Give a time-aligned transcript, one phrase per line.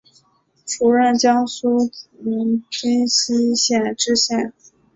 [0.65, 1.87] 署任江苏
[2.23, 2.65] 荆
[3.05, 4.51] 溪县知县。